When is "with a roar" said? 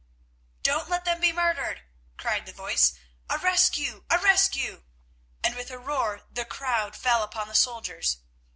5.55-6.21